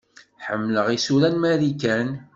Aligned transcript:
Ḥemmleɣ 0.45 0.87
isura 0.95 1.29
n 1.29 1.35
Marikan. 1.39 2.09